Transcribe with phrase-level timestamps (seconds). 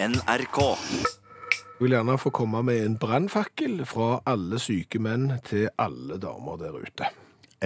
[0.00, 0.58] NRK.
[0.58, 6.58] Jeg vil gjerne få komme med en brannfakkel fra alle syke menn til alle damer
[6.60, 7.08] der ute.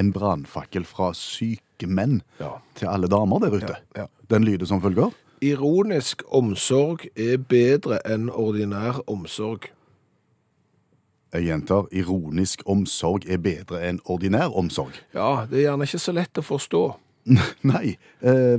[0.01, 2.55] En brannfakkel fra syke menn Ja.
[2.75, 3.77] til alle damer der ute.
[3.97, 4.07] Ja, ja.
[4.31, 5.11] Den lyder som følger.
[5.43, 9.69] Ironisk omsorg er bedre enn ordinær omsorg.
[11.35, 14.93] Jeg gjentar, ironisk omsorg er bedre enn ordinær omsorg.
[15.15, 16.83] Ja, det er gjerne ikke så lett å forstå.
[17.63, 18.57] Nei, eh,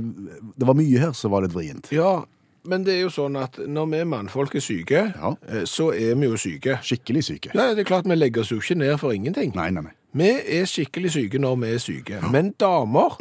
[0.58, 1.90] det var mye her som var litt vrient.
[1.92, 2.24] Ja,
[2.66, 5.34] men det er jo sånn at når vi mannfolk er syke, Ja.
[5.48, 6.78] eh, så er vi jo syke.
[6.82, 7.54] Skikkelig syke.
[7.54, 9.54] Nei, det er klart vi legger oss jo ikke ned for ingenting.
[9.54, 9.92] Nei, nei, nei.
[10.14, 10.30] Vi
[10.60, 12.20] er skikkelig syke når vi er syke.
[12.30, 13.16] Men damer,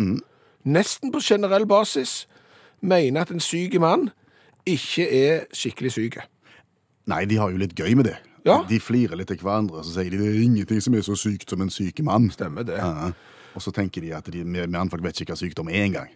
[0.65, 2.27] nesten på generell basis,
[2.81, 4.11] mener at en syk mann
[4.65, 6.17] ikke er skikkelig syk.
[7.07, 8.17] Nei, de har jo litt gøy med det.
[8.45, 8.61] Ja.
[8.69, 11.49] De flirer litt til hverandre, så sier de det er ingenting som er så sykt
[11.49, 12.29] som en syk mann.
[12.31, 12.77] Stemmer det.
[12.77, 13.11] Ja.
[13.53, 16.13] Og så tenker de at de, mannfolk vet ikke hva sykdom er engang.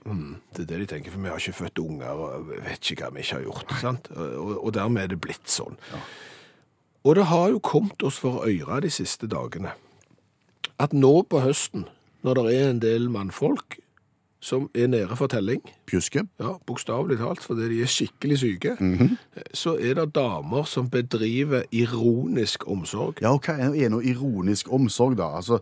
[0.55, 3.11] Det er det de tenker, for vi har ikke født unger og vet ikke hva
[3.13, 3.75] vi ikke har gjort.
[3.81, 4.09] Sant?
[4.17, 5.77] Og, og dermed er det blitt sånn.
[7.07, 9.75] Og det har jo kommet oss for øyre de siste dagene
[10.77, 11.87] at nå på høsten,
[12.25, 13.79] når det er en del mannfolk
[14.47, 16.21] som er nede for telling, Pjuske.
[16.37, 18.75] ja, bokstavelig talt, fordi de er skikkelig syke,
[19.57, 23.17] så er det damer som bedriver ironisk omsorg.
[23.25, 25.31] Ja, Hva er noe ironisk omsorg da?
[25.39, 25.57] Altså,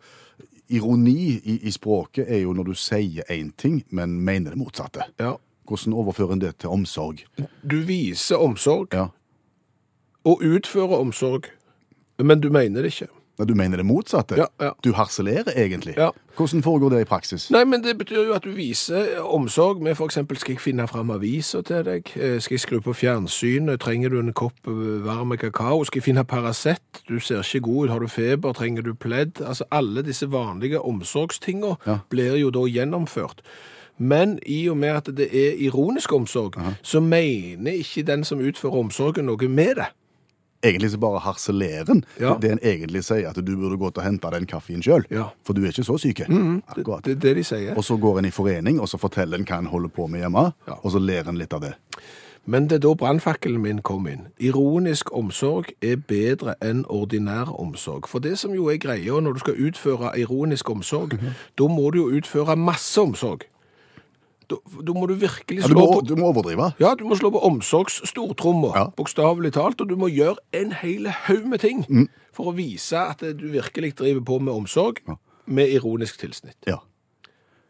[0.70, 5.06] ironi i, i språket er jo når du sier en ting, men mener det motsatte.
[5.20, 5.36] Ja.
[5.66, 7.24] Hvordan overfører en det til omsorg?
[7.66, 9.08] Du viser omsorg Ja.
[10.26, 11.50] og utfører omsorg,
[12.20, 13.08] men du mener det ikke.
[13.44, 14.36] Du mener det motsatte?
[14.40, 14.70] Ja, ja.
[14.84, 15.94] Du harselerer egentlig?
[15.98, 16.10] Ja.
[16.38, 17.50] Hvordan foregår det i praksis?
[17.52, 21.12] Nei, men det betyr jo at du viser omsorg med eksempel, skal jeg finne frem
[21.12, 22.12] aviser til deg?
[22.16, 23.80] Eh, Skal jeg skru på fjernsynet?
[23.84, 25.84] Trenger du en kopp varm kakao?
[25.84, 26.80] Skal jeg finne Paracet?
[27.10, 27.92] Du ser ikke god ut.
[27.92, 28.54] Har du feber?
[28.54, 29.42] Trenger du pledd?
[29.44, 31.98] Altså, alle disse vanlige omsorgstinga Ja.
[32.10, 33.42] blir jo da gjennomført.
[33.98, 38.76] Men i og med at det er ironisk omsorg, så mener ikke den som utfører
[38.80, 39.86] omsorgen noe med det.
[40.64, 42.04] Egentlig så bare harselerer en.
[42.20, 42.36] Ja.
[42.42, 45.06] Det en egentlig sier at du burde gå til å hente den kaffen sjøl.
[45.14, 45.28] Ja.
[45.46, 46.24] For du er ikke så syk.
[46.26, 47.04] Det, Akkurat.
[47.06, 47.76] det er det de sier.
[47.78, 50.22] Og så går en i forening, og så forteller en hva en holder på med
[50.26, 50.80] hjemme, Ja.
[50.82, 51.74] og så ler en litt av det.
[52.48, 54.28] Men det er da brannfakkelen min kom inn.
[54.40, 58.06] Ironisk omsorg er bedre enn ordinær omsorg.
[58.08, 61.18] For det som jo er greia når du skal utføre ironisk omsorg,
[61.58, 63.48] da må du jo utføre masse omsorg.
[64.48, 66.74] Da, da må du virkelig Ja, du, må, på du må overdrive.
[66.80, 68.86] ja, du må slå på omsorgsstortromma, Ja.
[68.98, 71.86] bokstavelig talt, og du må gjøre en hel haug med ting
[72.34, 75.16] for å vise at du virkelig driver på med omsorg Ja.
[75.48, 76.56] med ironisk tilsnitt.
[76.68, 76.78] Ja.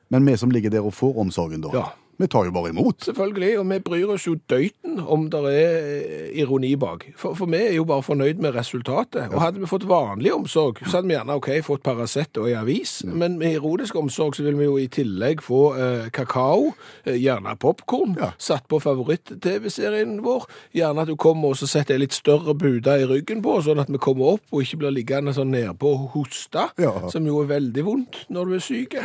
[0.09, 1.85] Men vi som ligger der og får omsorgen, da, Ja.
[2.17, 3.01] Vi tar jo bare imot.
[3.03, 7.05] Selvfølgelig, og vi bryr oss jo døyten om det er eh, ironi bak.
[7.19, 9.27] For, for vi er jo bare fornøyd med resultatet.
[9.33, 12.55] Og hadde vi fått vanlig omsorg, så hadde vi gjerne ok, fått Paracet og ei
[12.55, 13.01] avis.
[13.05, 16.71] Men med ironisk omsorg så vil vi jo i tillegg få eh, kakao,
[17.05, 18.31] eh, gjerne popkorn, Ja.
[18.39, 20.45] satt på favoritt-TV-serien vår.
[20.75, 23.81] Gjerne at du kommer og så setter en litt større pude i ryggen på, sånn
[23.83, 27.09] at vi kommer opp og ikke blir liggende sånn nedpå og hoste, Ja.
[27.09, 28.95] som jo er veldig vondt når du er syk.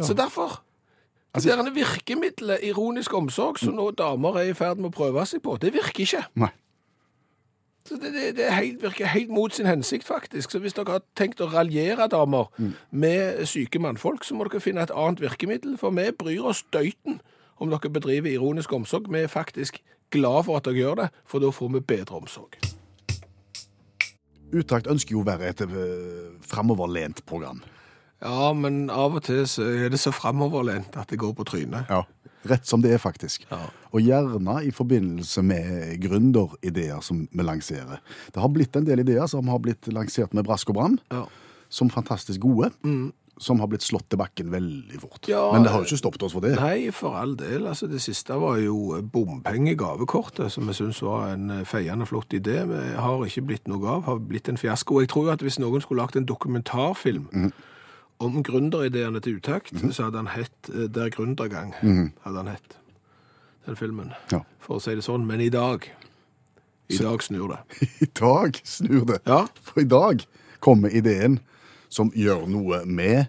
[0.00, 0.58] Så derfor
[1.34, 5.26] Altså- det der virkemidlet ironisk omsorg som nå damer er i ferd med å prøve
[5.26, 6.24] seg på, det virker ikke.
[6.34, 6.50] Nei.
[7.88, 10.50] Så det, det, det helt, virker helt mot sin hensikt, faktisk.
[10.50, 12.46] Så hvis dere har tenkt å raljere damer
[12.90, 17.20] med syke mannfolk, så må dere finne et annet virkemiddel, for vi bryr oss døyten
[17.58, 19.10] om dere bedriver ironisk omsorg.
[19.10, 22.60] Vi er faktisk glad for at dere gjør det, for da får vi bedre omsorg.
[24.52, 27.62] Utakt ønsker jo å være et uh, framoverlent program.
[28.22, 31.88] Ja, men av og til så er det så framoverlent at det går på trynet.
[31.90, 32.04] Ja.
[32.46, 33.44] Rett som det er, faktisk.
[33.50, 33.58] Ja.
[33.94, 38.00] Og gjerne i forbindelse med gründerideer som vi lanserer.
[38.34, 41.24] Det har blitt en del ideer som har blitt lansert med brask og bram, Ja.
[41.70, 42.72] som fantastisk gode,
[43.42, 45.26] som har blitt slått til bakken veldig fort.
[45.30, 46.56] Ja, Men det har jo ikke stoppet oss for det.
[46.60, 47.66] Nei, for all del.
[47.66, 52.62] Altså, det siste var jo bompengegavekortet, som jeg syns var en eh, feiende flott idé.
[52.68, 55.00] Det har ikke blitt noe av, har blitt en fiasko.
[55.02, 57.28] Jeg tror jo at hvis noen skulle lagt en dokumentarfilm
[58.22, 62.78] om gründerideene til Utakt, så hadde han hett eh, Der gründergang, hadde han hett
[63.66, 64.12] den filmen.
[64.32, 64.40] Ja.
[64.62, 65.26] For å si det sånn.
[65.26, 65.84] Men i dag
[66.90, 67.60] I dag snur det.
[68.06, 69.20] I dag snur det.
[69.26, 69.44] Ja.
[69.62, 70.24] For i dag
[70.62, 71.38] kommer ideen
[71.92, 73.26] som gjør noe med,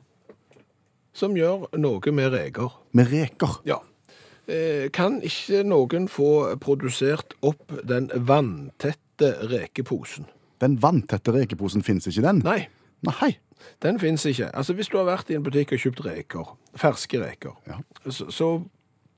[1.13, 2.71] Som gjør noe med reker.
[2.97, 3.59] med reker.
[3.69, 3.77] Ja.
[4.47, 10.25] Eh, Kan ikke noen få produsert opp den vanntette rekeposen?
[10.59, 12.41] Den vanntette rekeposen finnes ikke den?
[12.43, 12.67] Nei,
[13.03, 13.37] Nei.
[13.81, 14.49] den fins ikke.
[14.55, 17.77] Altså, Hvis du har vært i en butikk og kjøpt reker, ferske reker, Ja.
[18.09, 18.49] så, så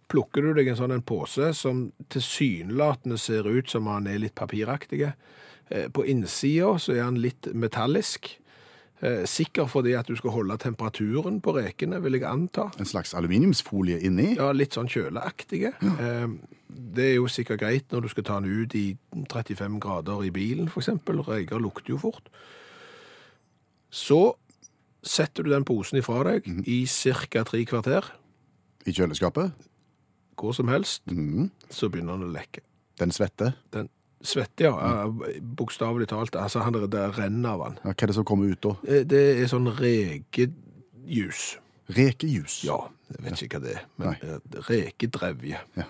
[0.10, 4.36] plukker du deg en sånn en pose som tilsynelatende ser ut som han er litt
[4.36, 5.02] papiraktig.
[5.70, 8.30] Eh, På innsida så er han litt metallisk.
[9.02, 12.70] Eh, sikker fordi at du skal holde temperaturen på rekene, vil jeg anta.
[12.80, 14.36] En slags aluminiumsfolie inni.
[14.38, 15.74] Ja, litt sånn kjøleaktige.
[16.00, 16.28] Eh,
[16.76, 18.98] Det er jo sikkert greit når du skal ta den ut i
[19.32, 21.22] 35 grader i bilen, eksempel.
[21.24, 22.28] Reker lukter jo fort.
[23.92, 24.36] Så
[25.06, 27.44] setter du den posen ifra deg i ca.
[27.44, 28.08] tre kvarter.
[28.86, 29.52] I kjøleskapet.
[30.36, 31.50] Hvor som helst, Mhm.
[31.70, 32.62] så begynner den å lekke.
[33.00, 33.54] Den svette.
[33.72, 33.90] Den
[34.24, 35.06] svetter, ja.
[35.06, 36.36] eh, Bokstavelig talt.
[36.36, 37.78] Altså, han, det renner av den.
[37.84, 38.76] Ja, hva er det som kommer ut da?
[38.88, 41.58] Eh, Det er sånn rekejus.
[41.90, 42.64] Rekejus.
[42.66, 42.80] Ja,
[43.14, 44.18] jeg vet ikke hva det er, men Nei.
[44.24, 44.40] eh,
[44.70, 45.60] rekedrevje.
[45.78, 45.84] Ja.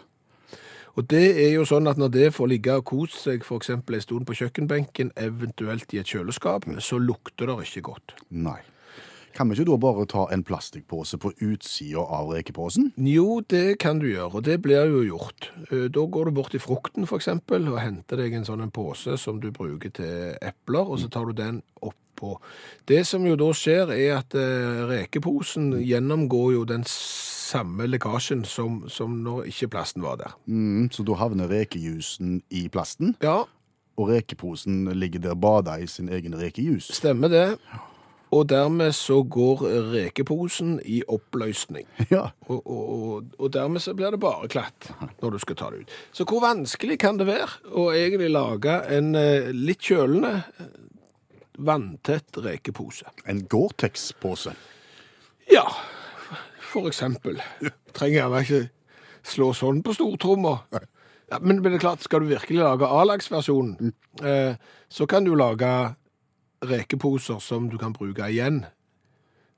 [0.96, 4.04] Og det er jo sånn at når det får ligge og kose seg eksempel en
[4.06, 8.16] stund på kjøkkenbenken, eventuelt i et kjøleskap, så lukter det ikke godt.
[8.32, 8.62] Nei.
[9.36, 12.94] Kan vi ikke da bare ta en plastikkpose på utsida av rekeposen?
[12.96, 15.50] Jo, det kan du gjøre, og det blir jo gjort.
[15.68, 19.18] Eh, Da går du bort til frukten eksempel, og henter deg en sånn en pose
[19.20, 21.62] som du bruker til epler, og så tar du den
[22.16, 22.40] oppå.
[22.88, 28.86] Det som jo da skjer er at eh, rekeposen gjennomgår jo den samme lekkasjen som,
[28.90, 30.38] som når ikke plasten var der.
[30.48, 33.44] Mm, så da havner rekejusen i plasten, Ja,
[33.96, 36.90] og rekeposen ligger der bada i sin egen rekejus.
[36.92, 37.58] stemmer det.
[38.36, 39.62] Og dermed så går
[39.94, 41.88] rekeposen i oppløsning.
[42.12, 42.30] Ja.
[42.48, 44.90] Og, og, og, dermed så blir det bare klatt
[45.22, 45.94] når du skal ta det ut.
[46.12, 50.42] Så hvor vanskelig kan det være å egentlig lage en eh, litt kjølende,
[51.58, 53.10] vanntett rekepose?
[53.26, 54.56] En Gore-Tex-pose.
[55.52, 55.66] Ja,
[56.60, 57.42] for eksempel.
[57.96, 58.62] Trenger gjerne ikke
[59.26, 60.58] slå sånn på stortromma.
[61.32, 64.58] Ja, men, men det er klart, skal du virkelig lage A-lagsversjonen, eh,
[64.90, 65.70] så kan du lage
[66.66, 68.64] rekeposer som du kan bruke igjen.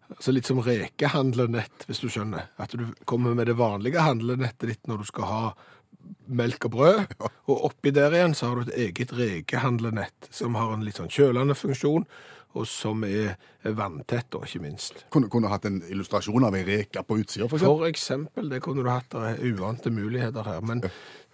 [0.08, 2.48] Altså litt som rekehandlenett, hvis du skjønner.
[2.56, 5.42] At du kommer med det vanlige handlenettet ditt når du skal ha
[6.28, 7.14] melk og brød,
[7.48, 11.12] og oppi der igjen så har du et eget rekehandlenett som har en litt sånn
[11.12, 12.08] kjølende funksjon,
[12.58, 13.36] og som er
[13.78, 15.04] vanntett, og ikke minst.
[15.14, 17.82] Kunne, kunne hatt en illustrasjon av ei reke på utsida, for eksempel.
[17.84, 20.64] For eksempel, det kunne du hatt, det er uante muligheter her.
[20.66, 20.84] Men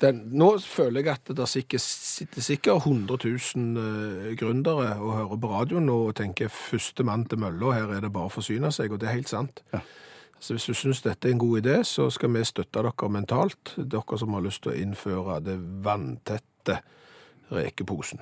[0.02, 5.52] den, nå føler jeg at det sitter sikkert 100 000 uh, gründere og hører på
[5.54, 9.04] radioen og tenker første mann til mølla, her er det bare å forsyne seg, og
[9.04, 9.64] det er helt sant.
[9.76, 9.84] Ja.
[10.44, 13.78] Så hvis du syns dette er en god idé, så skal vi støtte dere mentalt,
[13.78, 15.56] dere som har lyst til å innføre det
[15.86, 16.82] vanntette
[17.54, 18.20] rekeposen.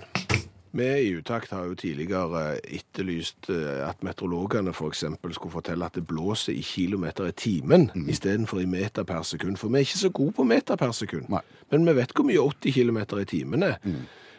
[0.71, 5.97] Vi i Utakt har jo tidligere etterlyst eh, at meteorologene for eksempel skulle fortelle at
[5.97, 9.57] det blåser i kilometer i timen istedenfor i meter per sekund.
[9.59, 11.27] For vi er ikke så gode på meter per sekund.
[11.33, 11.41] Nei.
[11.73, 13.81] Men vi vet hvor mye 80 kilometer i timen er.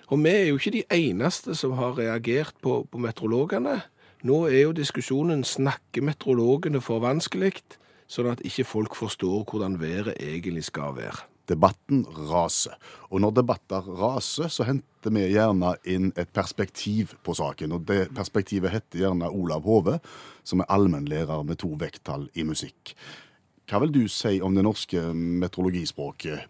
[0.08, 3.82] Og vi er jo ikke de eneste som har reagert på, på meteorologene.
[4.22, 7.56] Nå er jo diskusjonen snakker meteorologene for vanskelig,
[8.06, 11.24] sånn at ikke folk forstår hvordan været egentlig skal være.
[11.50, 12.76] Debatten raser.
[13.10, 17.74] Og når debatter raser, så henter vi gjerne inn et perspektiv på saken.
[17.74, 19.98] Og det perspektivet heter gjerne Olav Hove,
[20.46, 22.94] som er allmennlærer med to vekttall i musikk.
[23.66, 26.46] Hva vil du si om det norske meteorologispråket?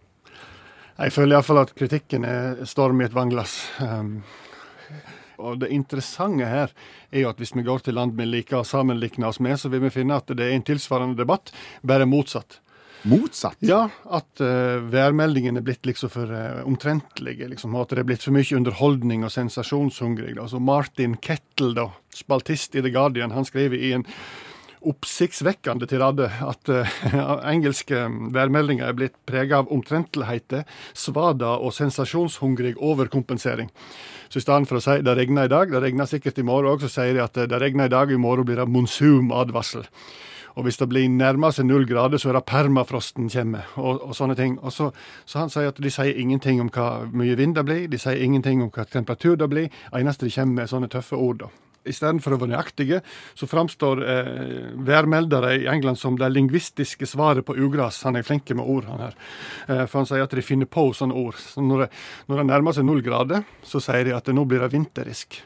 [0.98, 3.62] Jeg føler iallfall at kritikken er storm i et vannglass.
[3.80, 4.18] Um,
[5.42, 6.72] og det interessante her
[7.10, 9.70] er jo at hvis vi går til land vi liker å sammenligne oss med, så
[9.72, 11.52] vil vi finne at det er en tilsvarende debatt,
[11.82, 12.62] bare motsatt.
[13.02, 13.58] Motsatt.
[13.66, 17.48] Ja, at uh, værmeldingen er blitt liksom for uh, omtrentlige.
[17.50, 20.36] Liksom, at det er blitt for mye underholdning og sensasjonshungrig.
[20.38, 24.06] Altså Martin Kettle, da, spaltist i The Guardian, han skriver i en
[24.88, 26.96] oppsiktsvekkende til tirade at uh,
[27.48, 30.64] engelske værmeldinger er blitt preget av omtrentligheter,
[30.94, 33.70] svader og sensasjonshungrig overkompensering.
[34.32, 36.72] Så i stedet for å si det regner i dag, det regner sikkert i morgen
[36.72, 39.84] òg, så sier de at det regner i dag, i morgen blir det monsumadvarsel.
[40.54, 44.16] Og hvis det blir nærmer seg null grader, så er det permafrosten kommer, og, og
[44.16, 44.58] sånne ting.
[44.60, 44.90] Og så,
[45.24, 48.20] så han sier at de sier ingenting om hva mye vind det blir, de sier
[48.20, 49.84] ingenting om hva temperatur det blir.
[49.96, 51.52] Eneste de kommer med, er sånne tøffe ord, da.
[51.88, 53.00] Istedenfor å være nøyaktige,
[53.34, 58.02] så framstår eh, værmeldere i England som det lingvistiske svaret på ugras.
[58.06, 59.16] Han er flink med ord, han her.
[59.66, 61.38] Eh, for han sier at de finner på sånne ord.
[61.38, 64.46] Så når, det, når det nærmer seg null grader, så sier de at det nå
[64.48, 65.42] blir det vinterisk.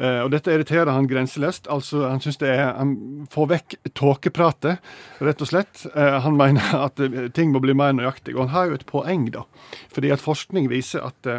[0.00, 1.68] Uh, og dette irriterer han grenseløst.
[1.72, 4.80] Altså, han synes det er Han får vekk tåkepratet,
[5.20, 5.84] rett og slett.
[5.92, 8.36] Uh, han mener at uh, ting må bli mer nøyaktig.
[8.36, 9.44] Og han har jo et poeng, da.
[9.92, 11.34] Fordi at forskning viser at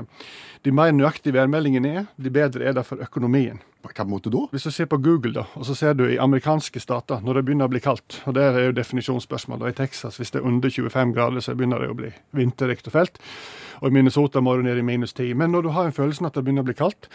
[0.64, 3.60] de mer nøyaktige værmeldingene er, de bedre er det for økonomien.
[3.84, 4.46] På hvilken måte da?
[4.54, 7.46] Hvis du ser på Google, da, og så ser du i amerikanske stater når det
[7.48, 10.48] begynner å bli kaldt, og der er jo definisjonsspørsmål, og i Texas hvis det er
[10.48, 13.20] under 25 grader, så begynner det å bli vinterrikt og felt,
[13.82, 15.34] og i Minnesota må du ned i minus 10.
[15.36, 17.12] Men når du har en følelse av at det begynner å bli kaldt,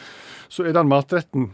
[0.52, 1.49] så er den matretten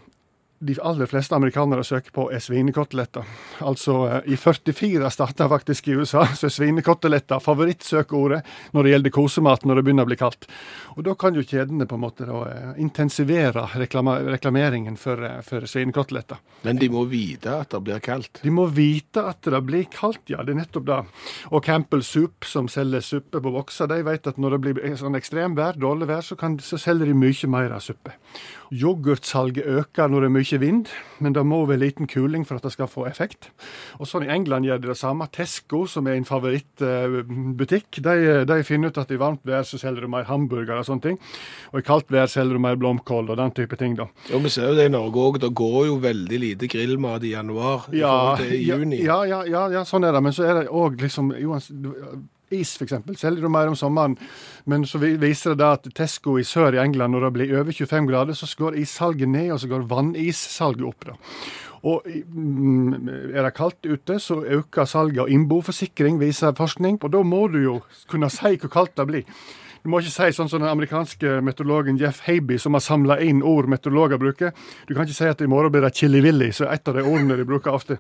[0.59, 3.27] de aller fleste amerikanere søker på, er svinekoteletter.
[3.67, 8.41] Altså, eh, i 44 stater faktisk i USA, så er svinekoteletter favorittsøkeordet
[8.73, 10.49] når det gjelder kosemat når det begynner å bli kaldt.
[10.95, 15.41] Og da kan jo kjedene på en måte da, eh, intensivere reklama reklameringen for, eh,
[15.47, 16.41] for svinekoteletter.
[16.63, 18.41] Men de må vite at det blir kaldt.
[18.43, 20.43] De må vite at det blir kaldt, ja.
[20.43, 21.01] Det er nettopp det.
[21.53, 25.19] Og Campbell Soup, som selger suppe på bokser, de vet at når det blir sånn
[25.19, 28.15] ekstremvær, dårlig vær, så, kan, så selger de mye mer av suppe.
[28.75, 30.89] Yoghurtsalget øker når det er mye vind,
[31.21, 33.51] men det må være liten kuling for at det skal få effekt.
[33.99, 35.27] Og sånn I England gjør de det samme.
[35.33, 40.05] Tesco, som er en favorittbutikk, de, de, finner ut at i varmt vær så selger
[40.05, 41.19] du mer hamburger og sånne ting.
[41.73, 43.97] Og i kaldt vær selger du mer blomkål og den type ting.
[43.99, 44.07] da.
[44.31, 45.41] Ja, Vi ser jo det i Norge òg.
[45.41, 49.03] Det går jo veldig lite grillmat i januar i Ja, forhold til i juni.
[49.05, 50.23] ja, ja, ja, ja, sånn er det.
[50.23, 51.73] Men så er det òg liksom uans-
[52.53, 52.97] Is, f.eks.
[53.17, 54.17] Selger du mer om sommeren.
[54.69, 57.73] Men så viser det da at Tesco i sør i England, når det blir over
[57.73, 61.09] 25 grader, så går issalget ned, og så går vannissalget opp.
[61.09, 61.17] da.
[61.85, 66.97] Og mm, er det kaldt ute, så øker salget av innboforsikring, viser forskning.
[67.03, 67.77] Og da må du jo
[68.09, 69.29] kunne si hvor kaldt det blir.
[69.85, 73.43] Du må ikke si sånn som den amerikanske meteorologen Jeff Haby, som har samla inn
[73.45, 74.55] ord meteorologer bruker.
[74.89, 77.05] Du kan ikke si at i morgen blir det chili-willy, så er et av de
[77.05, 77.99] ordene de bruker ofte.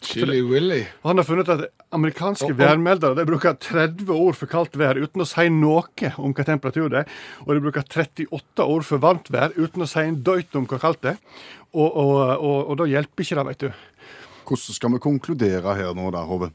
[0.00, 0.84] Chili Willy.
[1.02, 1.64] Og Han har funnet at
[1.94, 6.34] amerikanske oh, værmeldere de bruker 30 ord for kaldt vær uten å si noe om
[6.36, 7.16] hva temperatur det er.
[7.46, 10.82] Og de bruker 38 ord for varmt vær uten å si en døyt om hvor
[10.82, 11.20] kaldt det er.
[11.74, 13.82] Og, og, og, og da hjelper ikke det, vet du.
[14.48, 16.52] Hvordan skal vi konkludere her nå, da, Hove?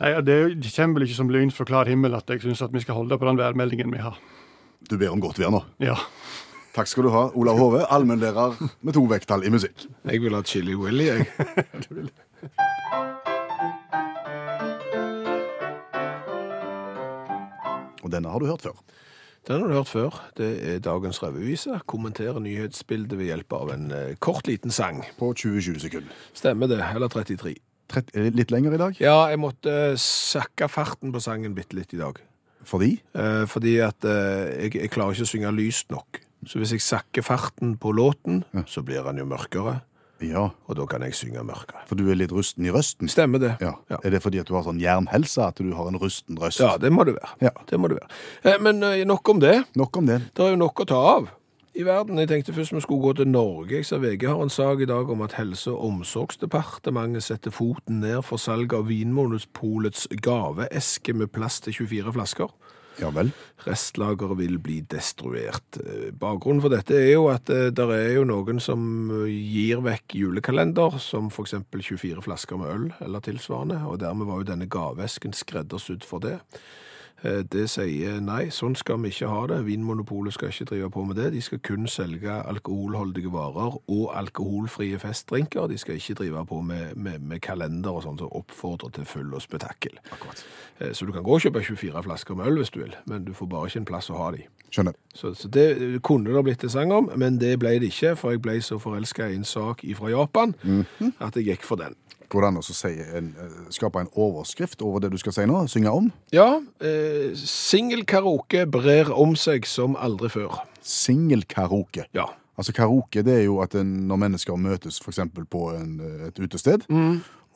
[0.00, 2.84] Nei, Det er kommer vel ikke som lyn fra klar himmel at jeg syns vi
[2.86, 4.16] skal holde på den værmeldingen vi har.
[4.88, 5.60] Du ber om godt vær nå.
[5.82, 5.98] Ja.
[6.72, 9.88] Takk skal du ha, Olav Hove, allmennlærer med to vekttall i musikk.
[10.06, 11.26] Jeg vil ha Chili Willy, jeg.
[18.00, 18.76] Og denne har du hørt før.
[19.48, 20.16] Den har du hørt før.
[20.36, 21.78] Det er dagens revyvise.
[21.88, 25.02] Kommenterer nyhetsbildet ved hjelp av en eh, kort, liten sang.
[25.18, 26.16] På 20-20 sekunder.
[26.36, 26.80] Stemmer det.
[26.94, 27.54] Eller 33.
[27.90, 28.98] Trett- er det litt lenger i dag?
[29.02, 32.20] Ja, jeg måtte eh, sakke farten på sangen bitte litt i dag.
[32.68, 32.92] Fordi?
[33.16, 36.20] Eh, fordi at eh, jeg, jeg klarer ikke å synge lyst nok.
[36.48, 39.80] Så hvis jeg sakker farten på låten, så blir den jo mørkere.
[40.22, 41.74] Ja, Og da kan jeg synge mørke.
[41.86, 43.08] for du er litt rusten i røsten.
[43.08, 43.56] Stemmer det.
[43.60, 43.72] Ja.
[43.90, 43.96] Ja.
[44.04, 46.60] Er det fordi at du har sånn jernhelse, at du har en rusten røst?
[46.60, 47.30] Ja, det må det være.
[47.40, 47.50] Ja.
[47.70, 48.10] Det må det være.
[48.54, 49.64] Eh, Men eh, nok om det.
[49.76, 50.20] Nok om det.
[50.36, 51.28] Det er jo nok å ta av
[51.74, 52.18] i verden.
[52.18, 53.70] Jeg tenkte først vi skulle gå til Norge.
[53.78, 58.00] Jeg ser VG har en sak i dag om at Helse- og omsorgsdepartementet setter foten
[58.00, 62.48] ned for salg av Vinmonopolets gaveeske med plass til 24 flasker.
[63.00, 63.30] Ja vel.
[63.64, 65.78] Restlageret vil bli destruert.
[65.80, 68.82] Eh, Bakgrunnen for dette er jo at det er jo noen som
[69.22, 74.42] eh, gir vekk julekalender, som eksempel 24 flasker med øl eller tilsvarende, og dermed var
[74.42, 76.36] jo denne gavesken skreddersydd for det.
[77.24, 79.58] Eh, Det sier nei, sånn skal vi ikke ha det.
[79.66, 81.32] Vinmonopolet skal ikke drive på med det.
[81.34, 85.66] De skal kun selge alkoholholdige varer og alkoholfrie festdrinker.
[85.68, 89.34] De skal ikke drive på med, med, med kalender og sånn som oppfordrer til full
[89.36, 89.98] og spetakkel.
[90.12, 90.44] Akkurat.
[90.80, 93.24] Eh, Så du kan gå og kjøpe 24 flasker med øl hvis du vil, men
[93.24, 94.46] du får bare ikke en plass å ha de.
[94.70, 94.94] Skjønner.
[95.14, 98.30] Så, så det kunne det blitt en sang om, men det ble det ikke, for
[98.30, 100.54] jeg ble så forelska i en sak fra Japan
[101.20, 101.96] at jeg gikk for den.
[102.30, 103.30] Går det an å eh,
[103.74, 105.64] skape en overskrift over det du skal si nå?
[105.70, 106.10] Synge om?
[106.34, 110.60] Ja, eh, singelkaraoke brer om seg som aldri før.
[110.86, 112.06] Singelkaraoke.
[112.14, 112.28] Ja.
[112.60, 115.24] Altså Karaoke det er jo at en, når mennesker møtes f.eks.
[115.50, 116.86] på en, eh, et utested,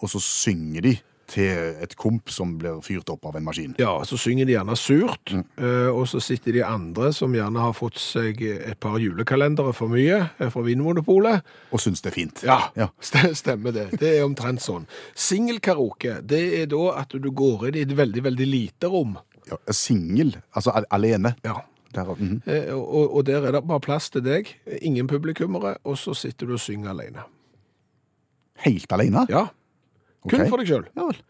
[0.03, 0.97] og så synger de
[1.31, 3.75] til et komp som blir fyrt opp av en maskin.
[3.81, 5.45] Ja, så synger de gjerne surt, mm.
[5.95, 10.21] og så sitter de andre som gjerne har fått seg et par julekalendere for mye
[10.39, 11.45] eh, fra Vinmonopolet.
[11.75, 12.45] Og syns det er fint.
[12.47, 12.89] Ja, Ja.
[13.45, 13.89] stemmer det.
[14.01, 14.89] Det er omtrent sånn.
[15.19, 19.17] Singelkaraoke, det er da at du går inn i et veldig, veldig lite rom.
[19.49, 21.37] Ja, Singel, altså alene.
[21.45, 21.63] Ja.
[21.95, 22.73] Der, mm -hmm.
[22.73, 24.49] og, og der er det bare plass til deg,
[24.83, 27.23] ingen publikummere, og så sitter du og synger alene.
[28.59, 29.27] Helt alene?
[29.29, 29.47] Ja,
[30.29, 30.49] kun Ok.
[30.51, 30.85] for deg sjøl.
[30.97, 31.23] Ja vel.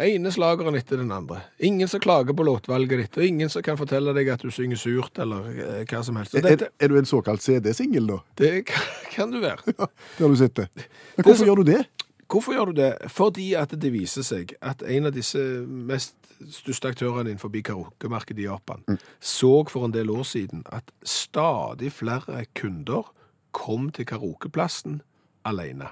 [0.00, 1.42] Ene slageren etter den andre.
[1.60, 4.78] Ingen som klager på låtvalget ditt, og ingen som kan fortelle deg at du synger
[4.80, 6.34] surt, eller eh, hva som helst.
[6.34, 8.18] Og Er, dette, er du en såkalt CD-singel, da?
[8.40, 9.74] det kan, kan du være.
[10.18, 10.70] Der du sitter.
[11.18, 11.82] Men hvorfor så- gjør du det?
[12.30, 12.90] Hvorfor gjør du det?
[13.10, 16.14] Fordi at det viser seg at en av disse mest
[16.48, 18.84] største aktørene innenfor karaokemarkedet i Japan
[19.20, 23.10] så for en del år siden at stadig flere kunder
[23.52, 25.00] kom til karaokeplassen
[25.44, 25.90] alene.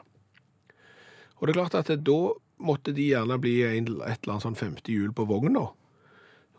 [1.41, 4.43] Og det er klart at det, da måtte de gjerne bli en, et eller annet
[4.47, 5.69] sånn femte hjul på vogna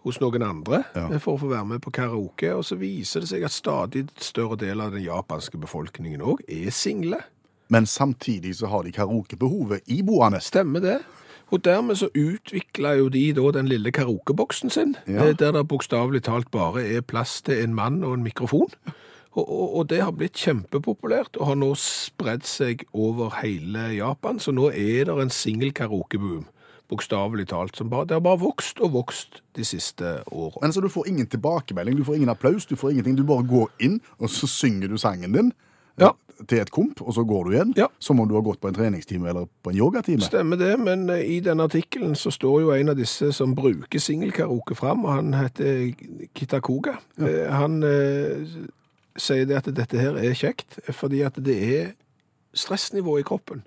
[0.06, 1.10] hos noen andre Ja.
[1.20, 4.56] for å få være med på karaoke, og så viser det seg at stadig større
[4.58, 7.20] del av den japanske befolkningen òg er single.
[7.70, 10.40] Men samtidig så har de karaokebehovet iboende.
[10.42, 11.02] Stemmer det.
[11.52, 15.26] Og dermed så utvikla jo de da den lille karaokeboksen sin, Ja.
[15.26, 18.70] eh, der det bokstavelig talt bare er plass til en mann og en mikrofon.
[19.38, 24.40] Og, og, og det har blitt kjempepopulært og har nå spredd seg over hele Japan.
[24.42, 26.48] Så nå er det en singel-karaoke-boom,
[26.90, 27.78] bokstavelig talt.
[27.78, 30.62] Som bare, det har bare vokst og vokst de siste årene.
[30.64, 33.20] Men altså, Du får ingen tilbakemelding, du får ingen applaus, du får ingenting.
[33.20, 35.54] Du bare går inn, og så synger du sangen din
[36.00, 36.10] Ja.
[36.48, 37.74] til et komp, og så går du igjen.
[37.78, 37.88] Ja.
[38.00, 40.22] Som om du har gått på en treningstime eller på en yogatime.
[40.24, 44.00] Stemmer det, men eh, i den artikkelen så står jo en av disse som bruker
[44.00, 45.92] singelkaraoke fram, og han heter
[46.34, 46.96] Kitakoga.
[47.20, 47.52] Ja.
[47.60, 48.48] Han eh,
[49.22, 51.92] sier det at dette her er kjekt, fordi at det er
[52.58, 53.66] stressnivået i kroppen.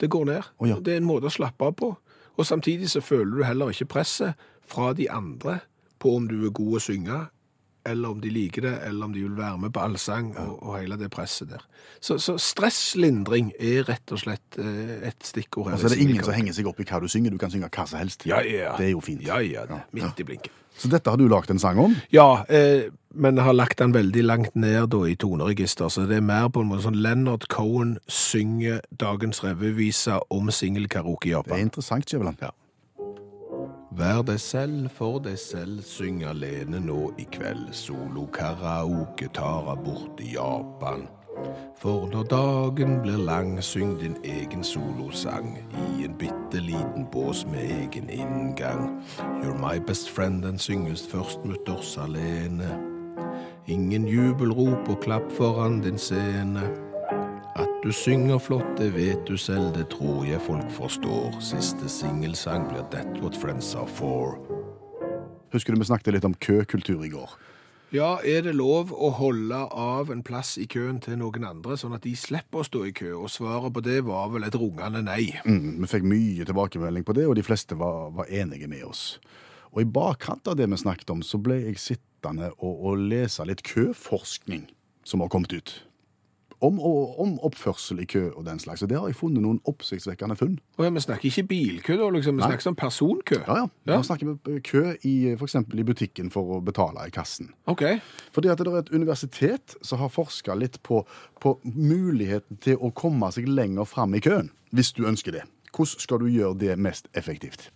[0.00, 0.48] Det går ned.
[0.58, 0.78] Oh, ja.
[0.82, 1.92] Det er en måte å slappe av på.
[2.40, 5.60] Og samtidig så føler du heller ikke presset fra de andre
[6.02, 7.18] på om du er god å synge,
[7.86, 10.76] eller om de liker det, eller om de vil være med på allsang og, og
[10.78, 11.62] hele det presset der.
[12.00, 15.76] Så, så stresslindring er rett og slett eh, et stikkord her.
[15.76, 17.34] Og så er det ingen som henger seg opp i hva du synger.
[17.34, 18.26] Du kan synge hva som helst.
[18.30, 18.74] Ja, ja.
[18.78, 19.22] Det er jo fint.
[19.26, 20.61] Ja, ja, midt i blinken.
[20.78, 21.94] Så dette har du lagd en sang om?
[22.14, 26.24] Ja, eh, men har lagt den veldig langt ned da i toneregister, så det er
[26.24, 31.52] mer på en måte sånn Leonard Cohen synger dagens revyvise om singelkaraoke i Japan.
[31.52, 32.42] Det er interessant, Skjæveland.
[32.42, 32.54] Ja.
[33.92, 37.74] Vær deg selv for deg selv, syng alene nå i kveld.
[37.76, 41.04] Solo karaoke tar bort i Japan.
[41.82, 47.64] For når dagen blir lang, syng din egen solosang i en bitte liten bås med
[47.64, 49.02] egen inngang.
[49.42, 52.70] You're my best friend, den synges først mutters alene.
[53.66, 56.62] Ingen jubelrop og klapp foran din scene.
[57.56, 61.40] At du synger flott, det vet du selv, det tror jeg folk forstår.
[61.40, 64.38] Siste singelsang blir That What Friends Are For.
[65.52, 67.34] Husker du vi snakket litt om køkultur i går?
[67.92, 71.92] Ja, er det lov å holde av en plass i køen til noen andre, sånn
[71.92, 73.10] at de slipper å stå i kø?
[73.18, 75.26] Og svaret på det var vel et rungende nei.
[75.44, 79.02] Mm, vi fikk mye tilbakemelding på det, og de fleste var, var enige med oss.
[79.74, 83.44] Og i bakkant av det vi snakket om, så ble jeg sittende og, og lese
[83.44, 84.70] litt køforskning
[85.04, 85.76] som har kommet ut.
[86.62, 88.84] Om, om oppførsel i kø og den slags.
[88.84, 90.58] Og der har jeg funnet noen oppsiktsvekkende funn.
[90.78, 92.36] Oh, ja, Vi snakker ikke bilkø, da, liksom.
[92.38, 92.50] vi Nei.
[92.52, 93.40] snakker om personkø.
[93.40, 93.66] Ja, ja.
[93.90, 93.96] Ja.
[93.98, 95.56] Vi snakker om kø i f.eks.
[95.58, 97.50] i butikken for å betale i kassen.
[97.66, 97.82] Ok.
[98.34, 101.02] Fordi at det er et universitet som har forska litt på,
[101.42, 105.46] på muligheten til å komme seg lenger fram i køen, hvis du ønsker det.
[105.72, 107.70] Hvordan skal du gjøre det mest effektivt?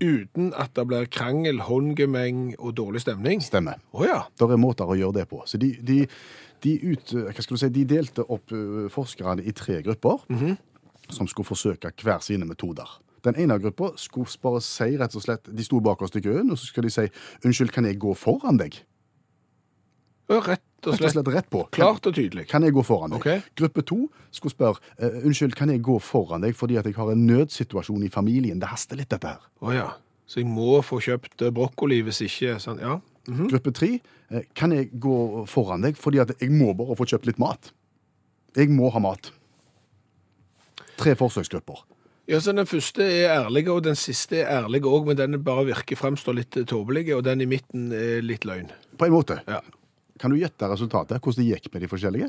[0.00, 3.42] Uten at det blir krangel, håndgemeng og dårlig stemning.
[3.44, 3.82] Stemmer.
[3.92, 4.22] Oh, ja.
[4.38, 5.42] Det er måter å gjøre det på.
[5.44, 5.98] Så de, de,
[6.62, 8.52] de, ut, si, de delte opp
[8.94, 10.26] forskerne i tre grupper
[11.10, 12.88] som skulle forsøke hver sine metoder.
[13.24, 16.58] Den ene gruppa skulle bare si rett og slett De sto bakerst i køen, og
[16.58, 17.08] så skulle de si
[17.44, 18.80] 'Unnskyld, kan jeg gå foran deg?'
[20.30, 21.12] Rett og Rett og slett.
[21.12, 21.64] slett rett på.
[21.70, 22.46] Klart og tydelig.
[22.48, 23.18] Kan jeg gå foran deg?
[23.18, 23.40] Okay.
[23.56, 24.78] Gruppe to skulle spørre
[25.24, 28.60] unnskyld, kan jeg gå foran deg fordi at jeg har en nødsituasjon i familien.
[28.60, 29.40] Det haster litt, dette her.
[29.60, 29.88] Å ja.
[30.26, 33.00] Så jeg må få kjøpt brokkoli hvis ikke sånn, Ja.
[33.28, 33.90] Gruppe tre
[34.30, 37.72] eh, kan jeg gå foran deg fordi at jeg må bare få kjøpt litt mat.
[38.56, 39.28] Jeg må ha mat.
[41.00, 41.84] Tre forsøksgrupper.
[42.30, 45.64] Ja, så Den første er ærlig, og den siste er ærlig òg, men den bare
[45.66, 48.68] virker fremstår litt eh, tåpelig, og den i midten er litt løgn.
[49.00, 49.40] På en måte.
[49.50, 49.60] Ja.
[50.20, 51.18] Kan du gjette resultatet?
[51.24, 52.28] Hvordan det gikk med de forskjellige?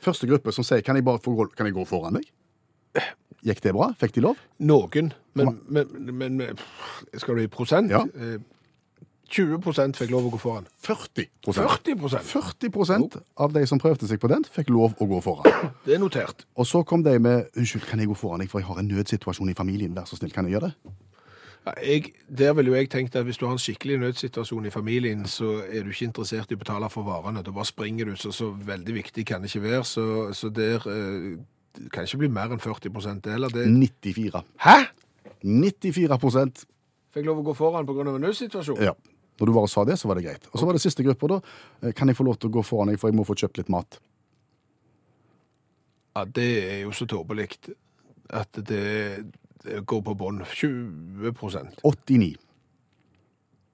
[0.00, 2.30] Første gruppe som sier kan jeg, bare få, gå- kan jeg gå foran deg?
[3.44, 3.90] Gikk det bra?
[4.00, 4.40] Fikk de lov?
[4.60, 7.92] Noen, men, men, men, men skal du i prosent?
[7.92, 8.04] Ja.
[9.30, 10.66] Eh, 20% fikk lov å gå foran.
[10.82, 15.46] 40% 40% 40% av de som prøvde seg på den, fikk lov å gå foran.
[15.86, 16.46] Det er notert.
[16.56, 18.88] Og så kom de med 'Unnskyld, kan jeg gå foran deg, for jeg har en
[18.88, 19.94] nødsituasjon i familien.
[19.94, 20.92] Vær så snill, kan jeg gjøre det?'
[21.66, 24.70] Ja, jeg, der ville jo jeg tenkt at hvis du har en skikkelig nødsituasjon i
[24.70, 27.42] familien, så er du ikke interessert i å betale for varene.
[27.44, 29.84] Da bare springer du, så, så veldig viktig kan det ikke være.
[29.84, 31.36] Så, så der eh,
[31.76, 33.52] det kan ikke bli mer enn 40 det heller.
[33.52, 34.42] Det, 94.
[34.64, 34.78] Hæ?
[35.44, 36.64] 94%
[37.10, 38.06] Fikk lov å gå foran pga.
[38.06, 38.80] en nødsituasjon?
[38.80, 38.94] Ja.
[39.40, 40.46] Når du bare sa det, så var det greit.
[40.52, 41.40] Og så var det siste gruppa, da.
[41.82, 43.62] Eh, Kan jeg få lov til å gå foran deg, for jeg må få kjøpt
[43.62, 43.98] litt mat?
[46.16, 47.48] Ja, det er jo så tåpelig
[48.30, 49.24] at det,
[49.64, 50.42] det går på bånn.
[50.44, 52.36] 20% 89.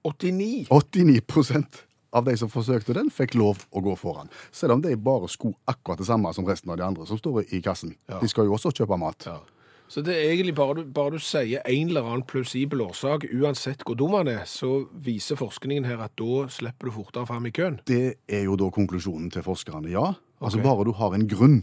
[0.07, 1.83] 89 89%
[2.15, 4.29] av de som forsøkte den, fikk lov å gå foran.
[4.55, 7.43] Selv om de bare skulle akkurat det samme som resten av de andre som står
[7.51, 7.97] i kassen.
[8.07, 8.21] Ja.
[8.23, 9.27] De skal jo også kjøpe mat.
[9.27, 9.41] Ja.
[9.87, 13.85] Så det er egentlig bare du, bare du sier en eller annen plausibel årsak, uansett
[13.87, 17.53] hvor dum han er, så viser forskningen her at da slipper du fortere fram i
[17.55, 17.79] køen.
[17.87, 20.11] Det er jo da konklusjonen til forskerne, ja.
[20.41, 20.67] Altså okay.
[20.67, 21.61] Bare du har en grunn,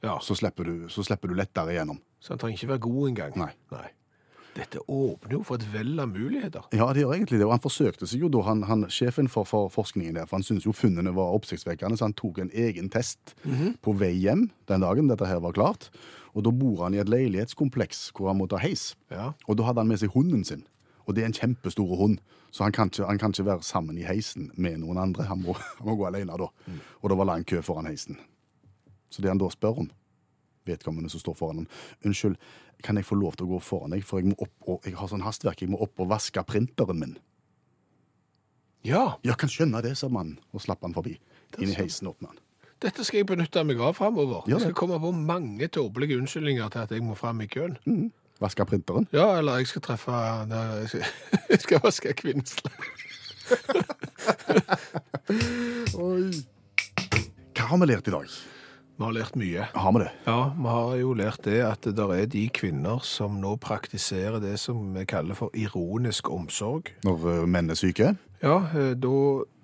[0.00, 1.98] Ja, så slipper du, så slipper du lettere igjennom.
[2.20, 3.34] Så han trenger ikke være god engang.
[3.36, 3.50] Nei.
[3.72, 3.88] Nei.
[4.56, 6.64] Dette åpner jo for et vell av muligheter.
[6.74, 7.46] Ja, det gjør egentlig det.
[7.46, 10.46] Og han forsøkte seg jo da, han, han, sjefen for, for forskningen der, for han
[10.46, 13.36] syntes jo funnene var oppsiktsvekkende, så han tok en egen test
[13.84, 15.90] på vei hjem den dagen dette her var klart.
[16.34, 18.94] Og da bor han i et leilighetskompleks hvor han må ta heis.
[19.10, 19.32] Ja.
[19.46, 20.66] Og da hadde han med seg hunden sin.
[21.06, 22.20] Og det er en kjempestor hund,
[22.54, 25.26] så han kan, ikke, han kan ikke være sammen i heisen med noen andre.
[25.30, 26.50] Han må, han må gå alene da.
[27.00, 28.18] Og det var lang kø foran heisen.
[29.10, 29.90] Så det han da spør om,
[30.70, 31.70] vedkommende som står foran han,
[32.06, 32.38] unnskyld,
[32.86, 34.96] kan jeg få lov til å gå foran deg, for jeg, må opp og, jeg
[34.96, 37.18] har sånn hastverk, jeg må opp og vaske printeren min.
[38.86, 41.18] Ja, Jeg kan skjønne det, sa mannen, og slapp han forbi.
[41.60, 42.38] Inn i heisen med han.
[42.80, 44.46] dette skal jeg benytte meg av framover.
[44.48, 47.76] Ja, Jeg skal komme på mange tåpelige unnskyldninger til at jeg må fram i køen.
[48.40, 49.04] Vaske printeren.
[49.12, 51.04] Ja, eller jeg skal treffe jeg skal,
[51.52, 52.72] jeg skal vaske kvinnesle.
[57.60, 58.30] Hva har vi lært i dag?
[59.00, 59.66] Vi har lært mye.
[59.72, 60.10] Har vi det?
[60.26, 64.42] Ja, vi har jo lært det at det der er de kvinner som nå praktiserer
[64.44, 66.90] det som vi kaller for ironisk omsorg.
[67.08, 68.10] Når eh, menn er syke?
[68.44, 69.14] Ja, eh, da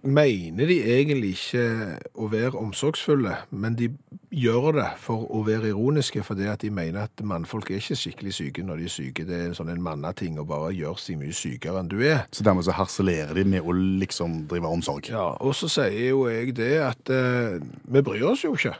[0.09, 1.67] mener de egentlig ikke
[2.17, 3.91] å være omsorgsfulle, men de
[4.33, 8.35] gjør det for å være ironiske, fordi at de mener at mannfolk er ikke skikkelig
[8.39, 9.29] syke når de er syke.
[9.29, 12.25] Det er en sånn en mannating å bare gjøre seg mye sykere enn du er.
[12.33, 15.13] Så dermed så harselerer de med å liksom drive omsorg.
[15.13, 18.79] Ja, og så sier jo jeg det at eh, vi bryr oss jo ikke.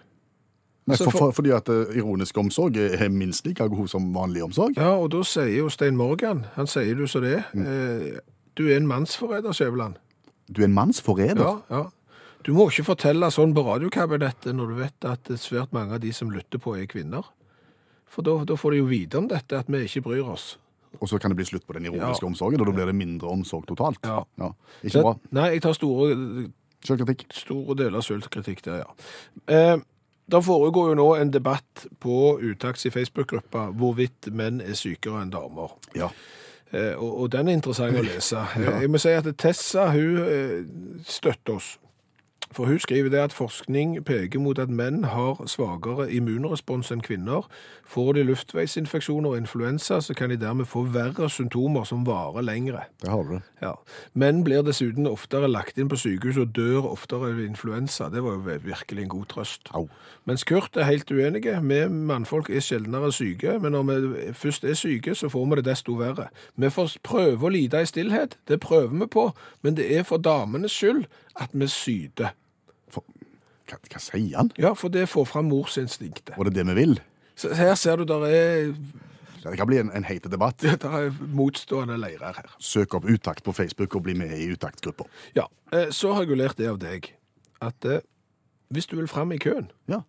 [0.87, 4.45] Nei, for, for- for, fordi at eh, ironisk omsorg er minst like god som vanlig
[4.45, 4.77] omsorg.
[4.79, 8.21] Ja, og da sier jo Stein Morgan, han sier du så det, eh,
[8.57, 9.97] du er en mannsforræder, Skjæveland.
[10.49, 11.43] Du er en mannsforræder.
[11.43, 11.85] Ja, ja.
[12.47, 16.13] Du må ikke fortelle sånn på radiokabinettet når du vet at svært mange av de
[16.15, 17.27] som lytter på er kvinner.
[18.07, 20.53] For da, da får de jo vite om dette, at vi ikke bryr oss.
[21.01, 22.29] Og så kan det bli slutt på den ironiske Ja.
[22.31, 23.99] omsorgen, og da blir det mindre omsorg totalt.
[24.07, 24.23] Ja.
[24.87, 25.17] Ikke bra.
[25.35, 26.15] Nei, jeg tar store,
[26.87, 27.27] Selvkritikk.
[27.35, 28.95] store deler av selvkritikk der, ja.
[29.51, 29.77] Eh,
[30.27, 35.31] det foregår jo nå en debatt på Utakts i Facebook-gruppa hvorvidt menn er sykere enn
[35.31, 35.77] damer.
[35.95, 36.11] Ja.
[36.73, 38.43] Eh, og, og den er interessant å lese.
[38.59, 38.79] Ja.
[38.83, 40.57] Jeg må si at Tessa hun eh,
[41.07, 41.77] støtter oss.
[42.51, 47.49] For hun skriver det at forskning peker mot at menn har svagere immunrespons enn kvinner.
[47.87, 52.87] Får de luftveisinfeksjoner og influensa, så kan de dermed få verre symptomer som varer lengre.
[53.03, 53.41] Det har du.
[53.63, 53.73] Ja.
[54.15, 58.09] Menn blir dessuten oftere lagt inn på sykehus og dør oftere av influensa.
[58.13, 59.71] Det var jo virkelig en god trøst.
[59.75, 59.89] Au.
[60.25, 61.61] Mens Kurt er helt uenige.
[61.63, 65.69] Vi mannfolk er sjeldnere syke, men når vi først er syke, så får vi det
[65.69, 66.29] desto verre.
[66.57, 69.31] Vi får prøve å lide i stillhet, det prøver vi på,
[69.63, 71.07] men det er for damenes skyld
[71.41, 72.33] at vi syder.
[72.93, 73.05] For,
[73.69, 74.51] hva, hva sier han?
[74.61, 76.35] Ja, for det får fram morsinstinktet.
[76.37, 76.97] Og det er det vi vil?
[77.37, 78.73] Så her ser du, der er,
[79.45, 80.59] Det kan bli en, en heit debatt.
[80.83, 82.51] Det er motstående leirer her.
[82.59, 85.05] Søk opp Utakt på Facebook og bli med i Utakt-gruppa.
[85.37, 87.13] Ja, eh, så har jeg lært det av deg,
[87.63, 88.01] at eh,
[88.75, 90.03] hvis du vil fram i køen, Ja.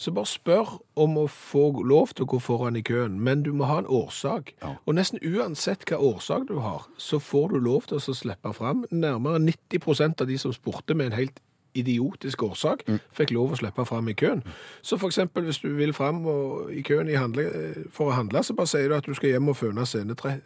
[0.00, 3.50] Så bare spør om å få lov til å gå foran i køen, men du
[3.52, 4.54] må ha en årsak.
[4.62, 4.74] Ja.
[4.88, 8.86] Og nesten uansett hva årsak du har, så får du lov til å slippe fram.
[8.90, 11.42] Nærmere 90% av de som spurte med en helt
[11.76, 12.80] idiotisk årsak,
[13.14, 14.40] fikk lov å slippe fram i køen.
[14.82, 18.42] Så eksempel hvis du vil fram og, i køen i handle, eh, for å handle,
[18.42, 20.40] så bare sier du at du skal hjem og føne, senetre-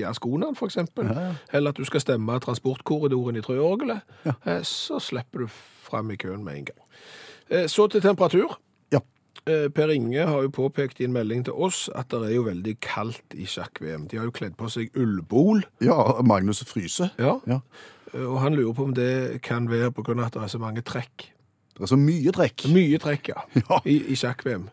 [0.00, 1.06] i Askonan, for eksempel.
[1.52, 4.32] Eller at du skal stemme transportkorridoren i Trøyorgelet, ja.
[4.62, 5.46] Så slipper du
[5.86, 6.82] fram i køen med en gang.
[7.50, 8.56] Eh, Så til temperatur.
[8.92, 8.98] Ja.
[9.46, 12.42] Eh, Per Inge har jo påpekt i en melding til oss at det er jo
[12.48, 14.08] veldig kaldt i sjakk-VM.
[14.08, 17.10] De har jo kledd på seg ullbol, ja, Magnus fryser.
[17.18, 17.38] ja.
[17.46, 17.60] Ja.
[18.14, 20.82] Eh, og han lurer på om det kan være av at det er så mange
[20.82, 21.30] trekk.
[21.76, 22.64] Det er så mye trekk.
[22.72, 23.80] Mye trekk, ja, Ja.
[23.84, 24.68] i, i sjakk-VM.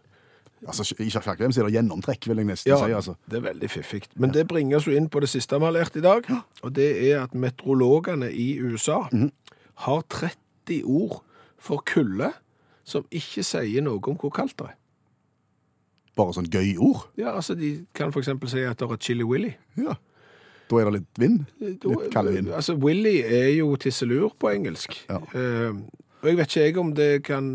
[0.66, 2.94] Altså, I sjakk-VM er det gjennomtrekk, vil jeg nesten Ja, si.
[2.94, 3.16] altså.
[3.30, 4.04] det er veldig fiffig.
[4.16, 6.24] Men det bringer oss jo inn på det siste vi har lært i dag,
[6.64, 9.02] og det er at meteorologene i USA
[9.76, 11.20] har 30 ord
[11.60, 12.32] for kulde
[12.84, 14.76] som ikke sier noe om hvor kaldt det er.
[16.16, 17.08] Bare sånn gøy ord.
[17.18, 18.28] Ja, altså De kan f.eks.
[18.52, 19.54] si at det er chili willy.
[19.78, 19.96] Ja.
[20.70, 21.40] Da er det litt vind.
[21.60, 22.52] Litt kald vind.
[22.54, 24.96] Altså, Willy er jo tisselur på engelsk.
[25.10, 25.18] Ja.
[25.34, 25.82] Uh,
[26.22, 27.50] og jeg vet ikke jeg om det kan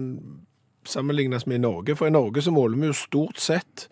[0.88, 3.86] sammenlignes med i Norge, for i Norge så måler vi jo stort sett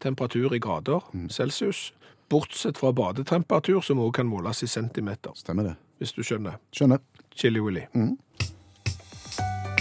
[0.00, 1.28] temperatur i grader Mm.
[1.30, 1.92] celsius,
[2.30, 5.74] bortsett fra badetemperatur, som også kan måles i centimeter, Stemmer det.
[5.98, 6.56] hvis du skjønner.
[6.72, 6.98] Skjønner.
[7.36, 7.82] Chili Willy.